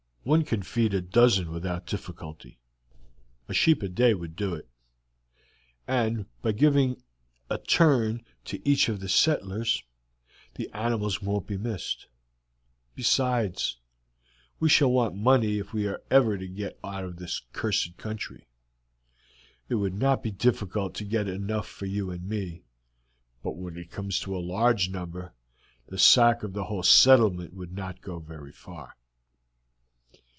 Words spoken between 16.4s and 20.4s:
get out of this cursed country. It would not be